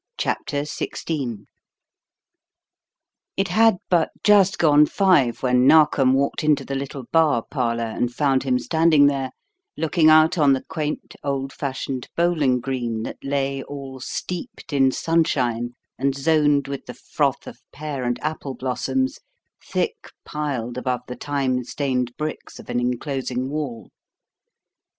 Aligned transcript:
CHAPTER 0.17 0.61
XVI 0.63 1.45
It 3.37 3.49
had 3.49 3.77
but 3.87 4.09
just 4.23 4.57
gone 4.57 4.87
five 4.87 5.43
when 5.43 5.67
Narkom 5.67 6.13
walked 6.13 6.43
into 6.43 6.65
the 6.65 6.73
little 6.73 7.03
bar 7.11 7.43
parlour 7.51 7.83
and 7.83 8.11
found 8.11 8.41
him 8.41 8.57
standing 8.57 9.05
there, 9.05 9.29
looking 9.77 10.09
out 10.09 10.39
on 10.39 10.53
the 10.53 10.63
quaint, 10.63 11.15
old 11.23 11.53
fashioned 11.53 12.09
bowling 12.15 12.59
green 12.61 13.03
that 13.03 13.23
lay 13.23 13.61
all 13.61 13.99
steeped 13.99 14.73
in 14.73 14.91
sunshine 14.91 15.75
and 15.99 16.15
zoned 16.15 16.67
with 16.67 16.87
the 16.87 16.95
froth 16.95 17.45
of 17.45 17.59
pear 17.71 18.03
and 18.03 18.17
apple 18.23 18.55
blossoms 18.55 19.19
thick 19.63 20.09
piled 20.25 20.79
above 20.79 21.01
the 21.07 21.15
time 21.15 21.63
stained 21.63 22.11
bricks 22.17 22.57
of 22.57 22.71
an 22.71 22.79
enclosing 22.79 23.51
wall. 23.51 23.91